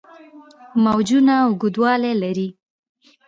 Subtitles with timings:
[0.83, 2.47] موجونه اوږدوالي لري.